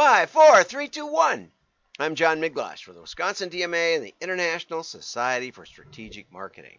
[0.00, 1.50] Five, four, three, two, one.
[1.98, 6.78] I'm John Miglautsch for the Wisconsin DMA and the International Society for Strategic Marketing.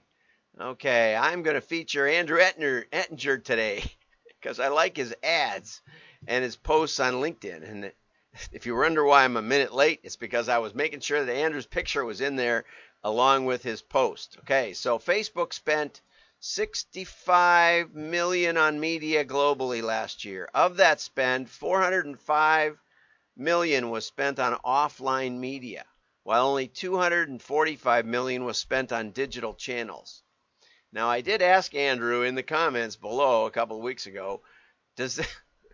[0.58, 3.84] Okay, I'm going to feature Andrew Ettinger, Ettinger today
[4.40, 5.82] because I like his ads
[6.30, 7.70] and his posts on LinkedIn.
[7.70, 7.92] And
[8.54, 11.36] if you wonder why I'm a minute late, it's because I was making sure that
[11.36, 12.64] Andrew's picture was in there
[13.04, 14.38] along with his post.
[14.44, 16.00] Okay, so Facebook spent
[16.40, 20.48] 65 million on media globally last year.
[20.54, 22.80] Of that spend, 405
[23.40, 25.86] million was spent on offline media,
[26.24, 30.22] while only 245 million was spent on digital channels.
[30.92, 34.42] Now, I did ask Andrew in the comments below a couple of weeks ago,
[34.96, 35.20] does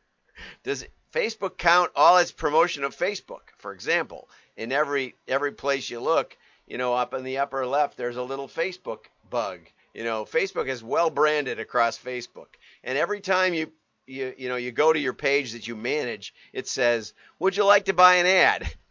[0.64, 3.50] does Facebook count all its promotion of Facebook?
[3.58, 7.98] For example, in every every place you look, you know, up in the upper left,
[7.98, 9.60] there's a little Facebook bug.
[9.94, 13.72] You know, Facebook is well branded across Facebook, and every time you
[14.08, 17.66] you you know you go to your page that you manage, it says, "Would you
[17.66, 18.72] like to buy an ad?"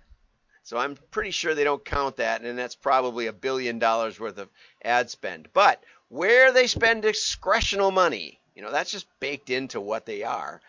[0.67, 4.39] So I'm pretty sure they don't count that, and that's probably a billion dollars worth
[4.39, 4.49] of
[4.83, 5.51] ad spend.
[5.53, 10.63] But where they spend discretional money, you know, that's just baked into what they are.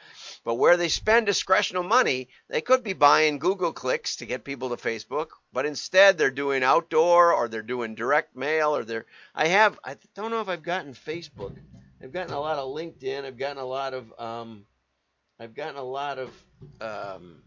[0.44, 4.70] But where they spend discretional money, they could be buying Google clicks to get people
[4.70, 9.48] to Facebook, but instead they're doing outdoor or they're doing direct mail or they're I
[9.48, 11.55] have I don't know if I've gotten Facebook.
[12.06, 13.25] I've gotten a lot of LinkedIn.
[13.25, 14.67] I've gotten a lot of um,
[15.39, 16.30] I've gotten a lot of
[16.80, 17.42] um,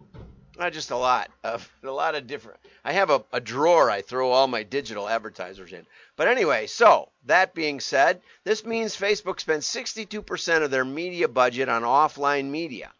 [0.59, 2.59] not just a lot of a lot of different.
[2.84, 5.86] I have a, a drawer I throw all my digital advertisers in.
[6.17, 11.69] But anyway, so that being said, this means Facebook spends 62% of their media budget
[11.69, 12.91] on offline media,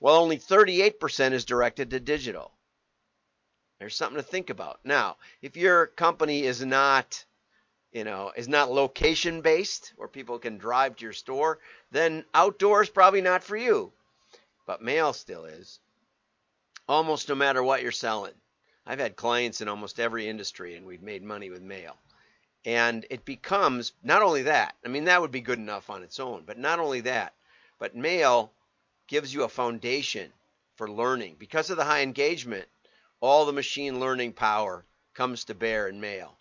[0.00, 2.52] while only 38% is directed to digital.
[3.78, 4.80] There's something to think about.
[4.84, 7.24] Now, if your company is not
[7.96, 11.58] you know, is not location based where people can drive to your store,
[11.90, 13.90] then outdoor is probably not for you.
[14.66, 15.80] But mail still is
[16.86, 18.34] almost no matter what you're selling.
[18.86, 21.96] I've had clients in almost every industry and we've made money with mail.
[22.66, 26.20] And it becomes not only that, I mean, that would be good enough on its
[26.20, 27.32] own, but not only that,
[27.78, 28.52] but mail
[29.06, 30.30] gives you a foundation
[30.74, 31.36] for learning.
[31.38, 32.68] Because of the high engagement,
[33.22, 34.84] all the machine learning power
[35.14, 36.35] comes to bear in mail.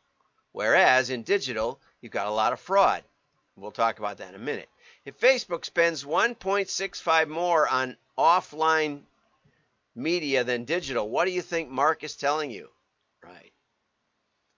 [0.55, 3.03] Whereas in digital, you've got a lot of fraud.
[3.57, 4.69] We'll talk about that in a minute.
[5.03, 9.01] If Facebook spends 1.65 more on offline
[9.95, 11.09] media than digital.
[11.09, 12.69] What do you think Mark is telling you?
[13.21, 13.51] Right.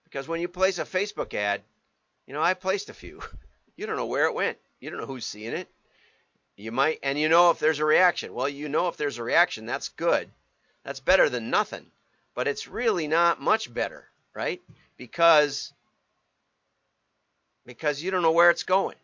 [0.04, 1.62] Because when you place a Facebook ad,
[2.28, 3.20] you know, I placed a few.
[3.76, 4.58] You don't know where it went.
[4.80, 5.68] You don't know who's seeing it.
[6.56, 8.34] You might, and you know if there's a reaction.
[8.34, 10.28] Well, you know if there's a reaction, that's good.
[10.82, 11.86] That's better than nothing.
[12.34, 14.04] But it's really not much better,
[14.34, 14.60] right?
[14.96, 15.72] Because
[17.68, 18.96] because you don't know where it's going.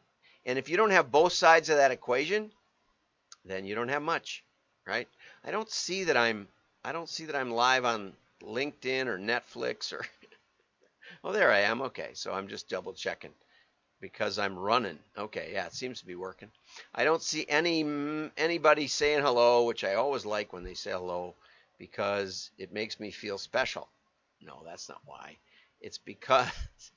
[0.47, 2.51] And if you don't have both sides of that equation,
[3.45, 4.45] then you don't have much,
[4.87, 5.09] right?
[5.45, 6.49] I don't see that I'm
[6.85, 10.05] I don't see that I'm live on LinkedIn or Netflix or
[11.25, 11.83] Oh, there I am.
[11.83, 12.11] Okay.
[12.15, 13.33] So I'm just double checking
[14.01, 14.99] because I'm running.
[15.17, 16.51] Okay, yeah, it seems to be working.
[16.95, 17.83] I don't see any
[18.37, 21.35] anybody saying hello, which I always like when they say hello
[21.79, 23.89] because it makes me feel special.
[24.43, 25.37] No, that's not why.
[25.81, 26.51] It's because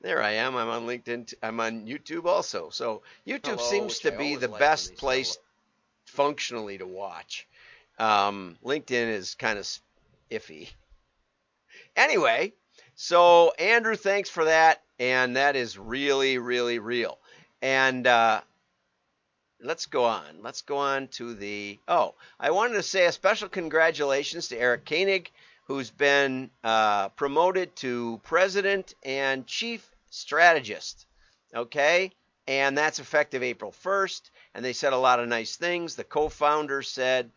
[0.00, 0.56] there I am.
[0.56, 1.34] I'm on LinkedIn.
[1.42, 2.70] I'm on YouTube also.
[2.70, 5.38] So YouTube hello, seems to be the like best place
[6.06, 7.46] functionally to watch.
[7.98, 9.68] Um, LinkedIn is kind of
[10.30, 10.70] iffy.
[11.96, 12.52] Anyway,
[12.94, 17.18] so Andrew, thanks for that, and that is really, really real.
[17.62, 18.40] And uh,
[19.62, 20.42] let's go on.
[20.42, 21.78] Let's go on to the.
[21.88, 25.30] Oh, I wanted to say a special congratulations to Eric Koenig,
[25.70, 31.06] who's been uh, promoted to president and chief strategist.
[31.54, 32.10] Okay,
[32.48, 34.30] and that's effective April 1st.
[34.52, 35.94] And they said a lot of nice things.
[35.94, 37.30] The co-founder said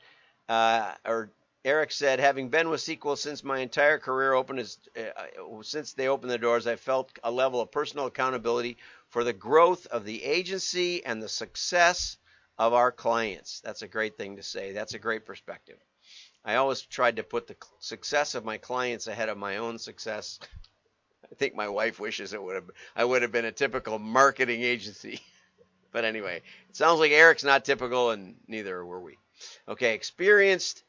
[0.49, 1.29] uh, or
[1.63, 4.61] Eric said, having been with SQL since my entire career opened
[4.97, 8.77] uh, since they opened the doors, I felt a level of personal accountability
[9.09, 12.17] for the growth of the agency and the success
[12.57, 13.61] of our clients.
[13.61, 14.71] That's a great thing to say.
[14.71, 15.77] That's a great perspective.
[16.45, 20.39] I always tried to put the success of my clients ahead of my own success.
[21.31, 24.61] I think my wife wishes it would have I would have been a typical marketing
[24.61, 25.21] agency.
[25.91, 29.17] but anyway, it sounds like Eric's not typical and neither were we.
[29.67, 30.83] Okay, experienced.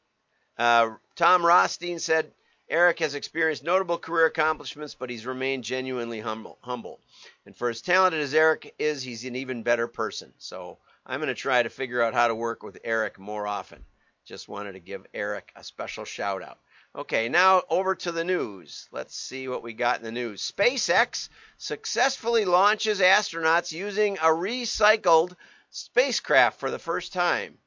[0.58, 2.32] Uh, Tom Rothstein said
[2.68, 6.58] Eric has experienced notable career accomplishments, but he's remained genuinely humble.
[6.62, 7.00] Humble,
[7.46, 10.32] and for as talented as Eric is, he's an even better person.
[10.38, 13.84] So I'm going to try to figure out how to work with Eric more often.
[14.24, 16.58] Just wanted to give Eric a special shout out.
[16.96, 18.88] Okay, now over to the news.
[18.90, 20.52] Let's see what we got in the news.
[20.56, 21.28] SpaceX
[21.58, 25.34] successfully launches astronauts using a recycled
[25.70, 27.58] spacecraft for the first time.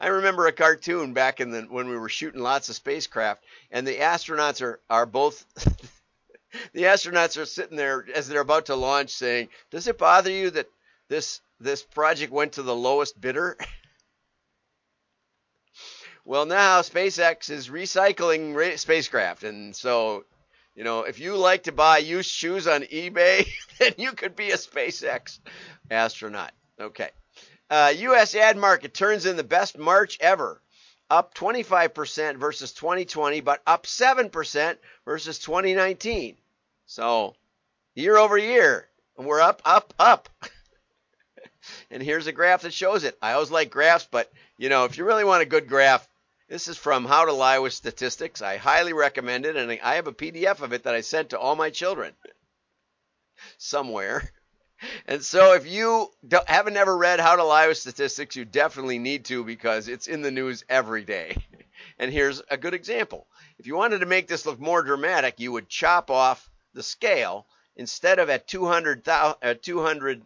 [0.00, 3.86] I remember a cartoon back in the when we were shooting lots of spacecraft, and
[3.86, 5.44] the astronauts are are both.
[6.72, 10.50] the astronauts are sitting there as they're about to launch, saying, "Does it bother you
[10.50, 10.70] that
[11.08, 13.56] this this project went to the lowest bidder?"
[16.26, 20.24] well, now SpaceX is recycling spacecraft, and so
[20.74, 24.50] you know, if you like to buy used shoes on eBay, then you could be
[24.50, 25.38] a SpaceX
[25.90, 26.52] astronaut.
[26.78, 27.08] Okay.
[27.70, 28.34] Uh, U.S.
[28.34, 30.60] ad market turns in the best March ever,
[31.08, 36.36] up 25% versus 2020, but up 7% versus 2019.
[36.84, 37.34] So,
[37.94, 38.86] year over year,
[39.16, 40.28] we're up, up, up.
[41.90, 43.16] and here's a graph that shows it.
[43.22, 46.06] I always like graphs, but you know, if you really want a good graph,
[46.48, 48.40] this is from How to Lie with Statistics.
[48.40, 51.38] I highly recommend it, and I have a PDF of it that I sent to
[51.38, 52.14] all my children
[53.58, 54.32] somewhere.
[55.06, 56.12] And so, if you
[56.46, 60.20] haven't ever read How to Lie with Statistics, you definitely need to because it's in
[60.20, 61.36] the news every day.
[61.98, 63.26] And here's a good example.
[63.58, 67.46] If you wanted to make this look more dramatic, you would chop off the scale
[67.74, 70.22] instead of at 200, uh, 200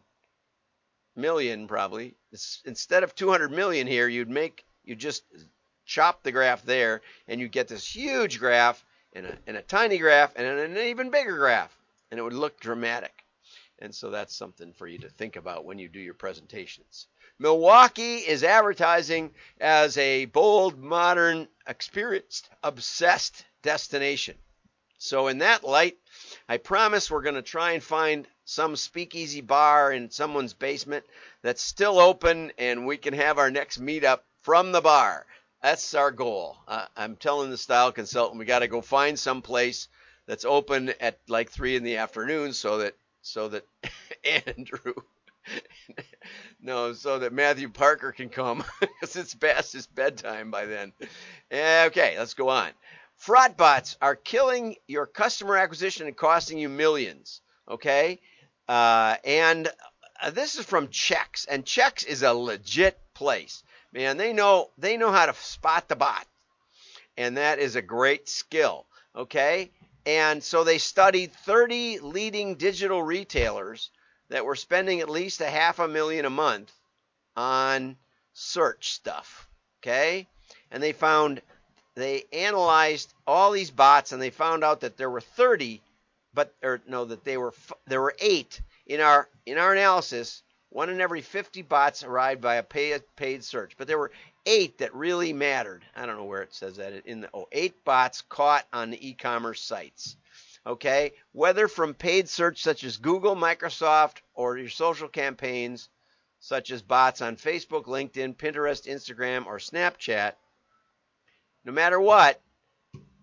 [1.14, 2.16] million, probably.
[2.64, 5.22] Instead of 200 million here, you'd make you just
[5.90, 9.98] chop the graph there, and you get this huge graph and a, and a tiny
[9.98, 11.76] graph and an even bigger graph,
[12.10, 13.24] and it would look dramatic.
[13.80, 17.08] And so that's something for you to think about when you do your presentations.
[17.40, 24.36] Milwaukee is advertising as a bold, modern, experienced, obsessed destination.
[24.98, 25.96] So, in that light,
[26.46, 31.06] I promise we're going to try and find some speakeasy bar in someone's basement
[31.42, 35.26] that's still open and we can have our next meetup from the bar.
[35.62, 36.56] That's our goal.
[36.66, 39.88] Uh, I'm telling the style consultant we got to go find some place
[40.26, 43.66] that's open at like three in the afternoon so that so that
[44.46, 44.94] Andrew
[46.62, 50.92] no so that Matthew Parker can come because it's past his bedtime by then.
[51.52, 52.70] Okay, let's go on.
[53.16, 57.42] Fraud bots are killing your customer acquisition and costing you millions.
[57.68, 58.20] Okay,
[58.68, 59.68] uh, and
[60.22, 63.62] uh, this is from Checks, and Checks is a legit place
[63.92, 66.26] man, they know they know how to spot the bot.
[67.16, 68.86] And that is a great skill.
[69.14, 69.70] Okay?
[70.06, 73.90] And so they studied 30 leading digital retailers
[74.28, 76.72] that were spending at least a half a million a month
[77.36, 77.96] on
[78.32, 79.48] search stuff.
[79.82, 80.26] Okay?
[80.70, 81.42] And they found
[81.96, 85.82] they analyzed all these bots and they found out that there were 30
[86.32, 87.52] but or no that they were
[87.86, 92.54] there were 8 in our in our analysis one in every 50 bots arrived by
[92.56, 94.12] a paid, paid search, but there were
[94.46, 95.84] eight that really mattered.
[95.94, 99.08] I don't know where it says that in the oh, eight bots caught on the
[99.08, 100.16] e-commerce sites.
[100.66, 105.88] Okay, whether from paid search such as Google, Microsoft, or your social campaigns
[106.38, 110.34] such as bots on Facebook, LinkedIn, Pinterest, Instagram, or Snapchat.
[111.64, 112.40] No matter what,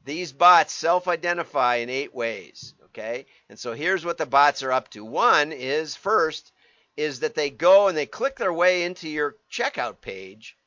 [0.04, 2.74] these bots self-identify in eight ways.
[2.86, 5.06] Okay, and so here's what the bots are up to.
[5.06, 6.52] One is first
[6.98, 10.58] is that they go and they click their way into your checkout page.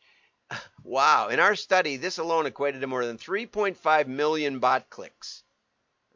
[0.82, 5.44] Wow, in our study, this alone equated to more than 3.5 million bot clicks.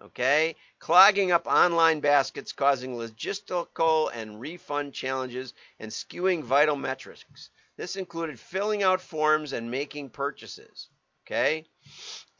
[0.00, 7.50] Okay, clogging up online baskets, causing logistical and refund challenges, and skewing vital metrics.
[7.76, 10.88] This included filling out forms and making purchases.
[11.24, 11.66] Okay,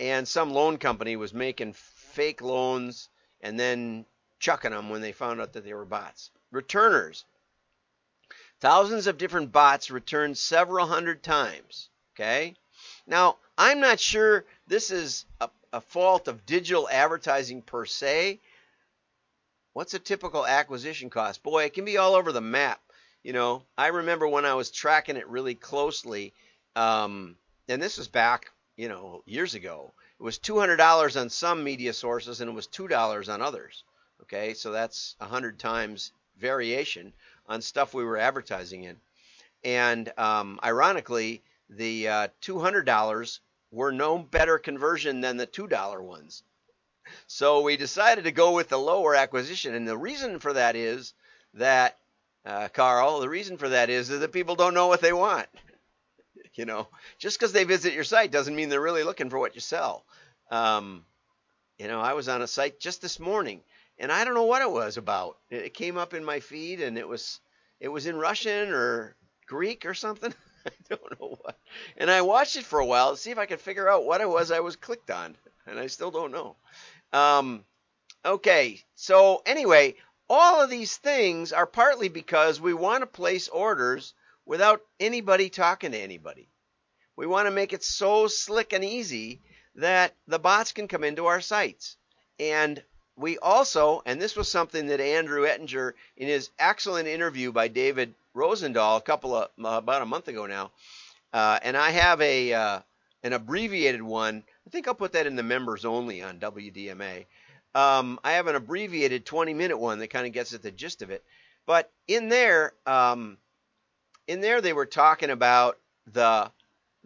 [0.00, 3.08] and some loan company was making fake loans
[3.40, 4.04] and then
[4.40, 6.30] chucking them when they found out that they were bots.
[6.50, 7.24] Returners
[8.64, 11.90] Thousands of different bots returned several hundred times.
[12.14, 12.54] Okay?
[13.06, 18.40] Now, I'm not sure this is a, a fault of digital advertising per se.
[19.74, 21.42] What's a typical acquisition cost?
[21.42, 22.80] Boy, it can be all over the map.
[23.22, 26.32] You know, I remember when I was tracking it really closely,
[26.74, 27.36] um,
[27.68, 29.92] and this was back, you know, years ago.
[30.18, 33.84] It was $200 on some media sources and it was $2 on others.
[34.22, 37.12] Okay, so that's 100 times variation
[37.46, 38.96] on stuff we were advertising in.
[39.62, 46.42] And um, ironically, the uh, $200 were no better conversion than the $2 ones.
[47.26, 49.74] So we decided to go with the lower acquisition.
[49.74, 51.14] And the reason for that is
[51.54, 51.98] that,
[52.44, 55.48] uh, Carl, the reason for that is, that people don't know what they want.
[56.54, 59.54] you know, just because they visit your site doesn't mean they're really looking for what
[59.54, 60.04] you sell.
[60.50, 61.04] Um,
[61.78, 63.60] you know, I was on a site just this morning
[63.98, 65.38] and I don't know what it was about.
[65.50, 67.40] It came up in my feed, and it was
[67.80, 70.34] it was in Russian or Greek or something.
[70.66, 71.58] I don't know what.
[71.96, 74.20] And I watched it for a while to see if I could figure out what
[74.20, 75.36] it was I was clicked on,
[75.66, 76.56] and I still don't know.
[77.12, 77.64] Um,
[78.24, 79.96] okay, so anyway,
[80.28, 84.14] all of these things are partly because we want to place orders
[84.46, 86.48] without anybody talking to anybody.
[87.16, 89.42] We want to make it so slick and easy
[89.76, 91.96] that the bots can come into our sites.
[92.38, 92.82] And
[93.16, 98.14] we also, and this was something that Andrew Ettinger, in his excellent interview by David
[98.34, 100.72] Rosendahl a couple of about a month ago now,
[101.32, 102.80] uh, and I have a uh,
[103.22, 104.42] an abbreviated one.
[104.66, 107.26] I think I'll put that in the members only on WDMA.
[107.74, 111.02] Um, I have an abbreviated 20 minute one that kind of gets at the gist
[111.02, 111.24] of it.
[111.66, 113.38] But in there, um,
[114.26, 115.78] in there they were talking about
[116.12, 116.50] the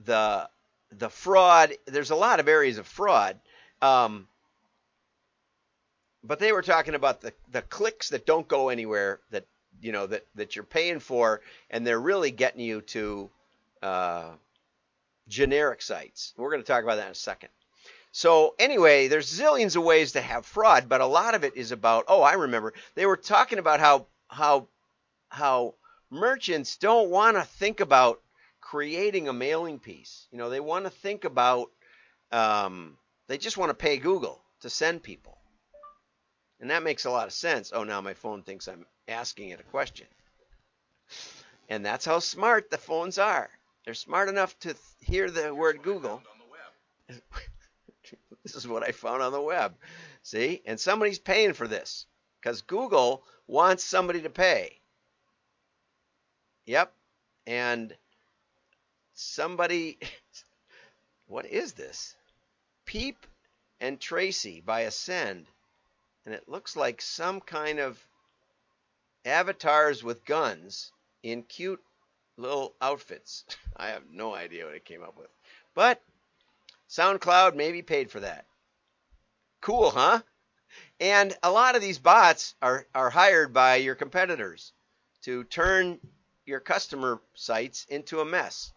[0.05, 0.49] the
[0.91, 1.75] the fraud.
[1.87, 3.39] There's a lot of areas of fraud.
[3.83, 4.27] Um,
[6.25, 9.47] but they were talking about the, the clicks that don't go anywhere that
[9.81, 13.31] you know that that you're paying for and they're really getting you to
[13.83, 14.31] uh,
[15.29, 16.35] generic sites.
[16.37, 17.51] We're going to talk about that in a second.
[18.13, 21.73] So anyway there's zillions of ways to have fraud but a lot of it is
[21.73, 24.67] about oh i remember they were talking about how how
[25.29, 25.75] how
[26.11, 28.21] merchants don't want to think about
[28.61, 30.27] creating a mailing piece.
[30.31, 31.71] You know they want to think about
[32.33, 32.97] um,
[33.27, 35.38] they just want to pay google to send people
[36.61, 37.73] and that makes a lot of sense.
[37.75, 40.07] Oh, now my phone thinks I'm asking it a question.
[41.69, 43.51] And that's how smart the phones are.
[43.85, 46.23] They're smart enough to hear the word Google.
[48.43, 49.75] this is what I found on the web.
[50.23, 50.63] See?
[50.67, 52.07] And somebody's paying for this
[52.41, 54.81] because Google wants somebody to pay.
[56.67, 56.93] Yep.
[57.47, 57.95] And
[59.15, 59.99] somebody,
[61.29, 62.15] what is this?
[62.85, 63.27] Peep
[63.81, 65.47] and Tracy by Ascend
[66.25, 68.03] and it looks like some kind of
[69.25, 71.83] avatars with guns in cute
[72.37, 73.45] little outfits.
[73.77, 75.29] I have no idea what it came up with.
[75.75, 76.03] But
[76.89, 78.47] SoundCloud maybe paid for that.
[79.61, 80.21] Cool, huh?
[81.01, 84.73] And a lot of these bots are, are hired by your competitors
[85.23, 85.99] to turn
[86.47, 88.73] your customer sites into a mess.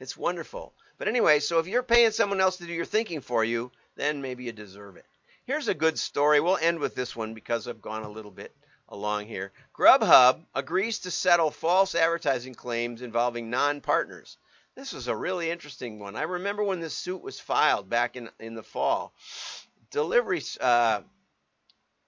[0.00, 0.74] It's wonderful.
[0.98, 4.22] But anyway, so if you're paying someone else to do your thinking for you, then
[4.22, 5.06] maybe you deserve it.
[5.46, 6.40] Here's a good story.
[6.40, 8.56] We'll end with this one because I've gone a little bit
[8.88, 9.52] along here.
[9.74, 14.38] Grubhub agrees to settle false advertising claims involving non partners.
[14.74, 16.16] This was a really interesting one.
[16.16, 19.12] I remember when this suit was filed back in, in the fall.
[19.90, 20.42] Delivery.
[20.58, 21.02] Uh,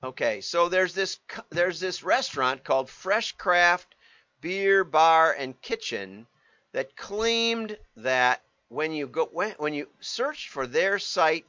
[0.02, 1.18] okay, so there's this
[1.50, 3.94] there's this restaurant called Fresh Craft
[4.40, 6.26] Beer Bar and Kitchen
[6.72, 11.44] that claimed that when you go when, when you search for their site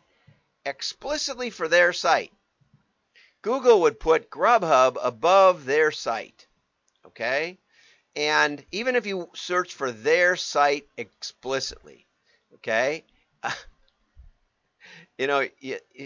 [0.68, 2.34] explicitly for their site.
[3.42, 6.48] Google would put Grubhub above their site.
[7.06, 7.58] Okay?
[8.16, 12.08] And even if you search for their site explicitly,
[12.56, 13.06] okay?
[15.18, 15.48] you know,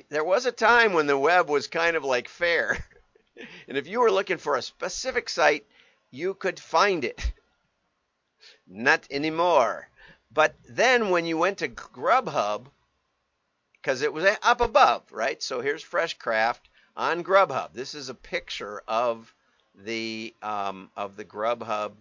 [0.10, 2.86] there was a time when the web was kind of like fair.
[3.68, 5.66] and if you were looking for a specific site,
[6.12, 7.32] you could find it.
[8.68, 9.88] Not anymore.
[10.34, 12.68] But then when you went to Grubhub,
[13.82, 15.42] because it was up above, right?
[15.42, 17.74] So here's Fresh Craft on Grubhub.
[17.74, 19.34] This is a picture of
[19.76, 21.94] the um, of the Grubhub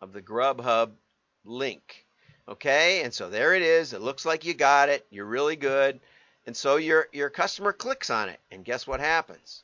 [0.00, 0.92] of the Grubhub
[1.44, 2.04] link.
[2.48, 3.92] Okay, and so there it is.
[3.92, 5.06] It looks like you got it.
[5.10, 6.00] You're really good.
[6.46, 9.62] And so your your customer clicks on it, and guess what happens?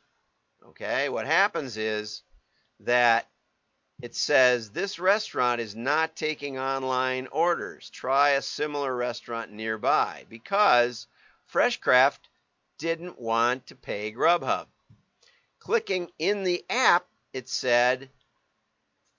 [0.66, 2.22] Okay, what happens is
[2.80, 3.28] that
[4.02, 7.88] it says this restaurant is not taking online orders.
[7.88, 11.06] Try a similar restaurant nearby because
[11.52, 12.18] Freshcraft
[12.78, 14.66] didn't want to pay Grubhub.
[15.60, 18.10] Clicking in the app, it said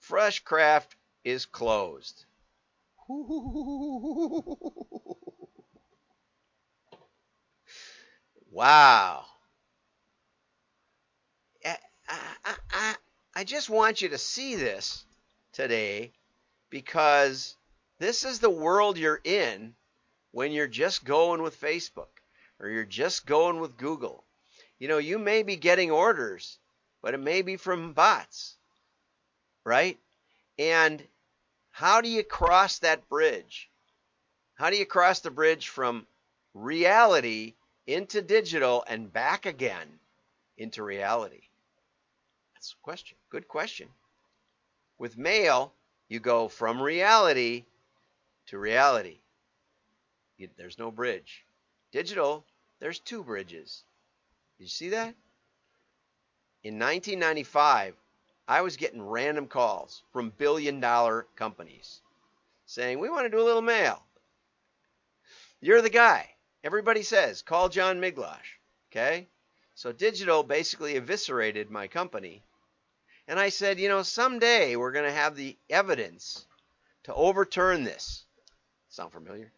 [0.01, 2.25] Freshcraft is closed.
[8.51, 9.23] wow.
[11.63, 11.75] Eh,
[12.09, 12.92] I, I,
[13.43, 15.03] I, just want you to see this
[15.51, 16.13] today
[16.69, 17.57] because
[17.99, 19.75] this is the world you're in
[20.31, 22.07] when you're just going with Facebook
[22.57, 24.23] or you're just going with Google.
[24.79, 26.57] You know, you may be getting orders,
[27.01, 28.55] but it may be from bots,
[29.65, 29.99] right?
[30.57, 31.03] And
[31.69, 33.69] how do you cross that bridge?
[34.55, 36.07] How do you cross the bridge from
[36.53, 37.55] reality
[37.87, 39.99] into digital and back again
[40.57, 41.41] into reality?
[42.63, 43.17] That's a question.
[43.29, 43.89] Good question.
[44.97, 45.73] With mail,
[46.07, 47.65] you go from reality
[48.47, 49.17] to reality.
[50.37, 51.43] You, there's no bridge.
[51.91, 52.45] Digital,
[52.79, 53.83] there's two bridges.
[54.57, 55.13] Did you see that?
[56.63, 57.95] In 1995,
[58.47, 61.99] I was getting random calls from billion dollar companies
[62.65, 64.01] saying, We want to do a little mail.
[65.59, 66.29] You're the guy.
[66.63, 68.55] Everybody says, Call John Miglautsch.
[68.89, 69.27] Okay?
[69.75, 72.41] So digital basically eviscerated my company
[73.27, 76.45] and I said, you know, someday we're going to have the evidence
[77.03, 78.25] to overturn this.
[78.89, 79.51] Sound familiar?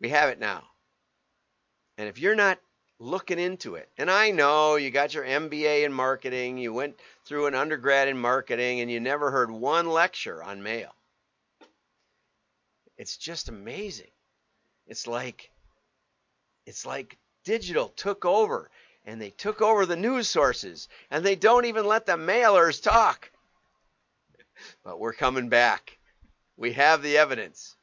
[0.00, 0.62] We have it now.
[1.98, 2.58] And if you're not
[2.98, 7.46] looking into it, and I know you got your MBA in marketing, you went through
[7.46, 10.94] an undergrad in marketing, and you never heard one lecture on mail.
[12.98, 14.10] It's just amazing.
[14.86, 15.50] It's like
[16.64, 18.70] it's like digital took over
[19.06, 23.30] and they took over the news sources and they don't even let the mailers talk.
[24.84, 25.98] But we're coming back.
[26.56, 27.76] We have the evidence.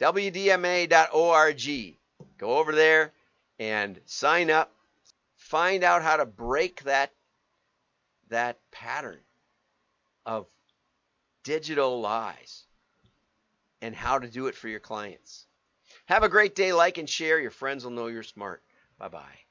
[0.00, 1.96] WDMA.org.
[2.38, 3.12] Go over there
[3.58, 4.72] and sign up.
[5.36, 7.12] Find out how to break that,
[8.28, 9.20] that pattern
[10.24, 10.46] of
[11.42, 12.64] digital lies
[13.82, 15.46] and how to do it for your clients.
[16.06, 16.72] Have a great day.
[16.72, 17.40] Like and share.
[17.40, 18.62] Your friends will know you're smart.
[18.98, 19.47] Bye bye.